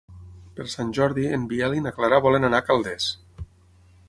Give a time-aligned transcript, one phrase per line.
[0.59, 3.13] Per Sant Jordi en Biel i na Clara volen anar a Calders.